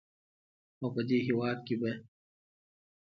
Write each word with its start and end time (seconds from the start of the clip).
او 0.81 0.87
په 0.95 1.01
دې 1.09 1.17
هېواد 1.27 1.57
کې 1.67 1.75
به 1.81 1.91